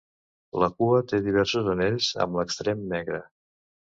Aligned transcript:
La 0.61 0.69
cua 0.77 1.01
té 1.11 1.19
diversos 1.27 1.69
anells 1.73 2.09
amb 2.25 2.41
l'extrem 2.41 2.83
negre. 2.95 3.21